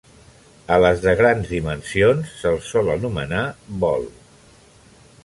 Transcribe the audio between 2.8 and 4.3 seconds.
anomenar bol.